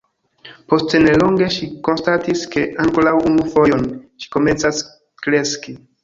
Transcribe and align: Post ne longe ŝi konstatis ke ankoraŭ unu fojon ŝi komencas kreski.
Post 0.71 0.93
ne 1.01 1.11
longe 1.21 1.49
ŝi 1.55 1.67
konstatis 1.87 2.45
ke 2.55 2.63
ankoraŭ 2.83 3.13
unu 3.33 3.45
fojon 3.51 3.85
ŝi 4.23 4.31
komencas 4.37 4.81
kreski. 5.27 5.75